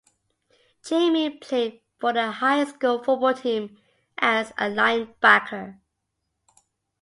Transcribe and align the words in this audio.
Jamie 0.83 1.29
played 1.29 1.79
for 1.99 2.11
the 2.11 2.31
high 2.31 2.65
school 2.65 3.03
football 3.03 3.35
team 3.35 3.77
as 4.17 4.49
a 4.57 4.63
linebacker. 4.67 5.77